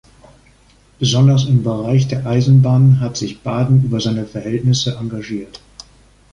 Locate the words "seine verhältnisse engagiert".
3.99-5.61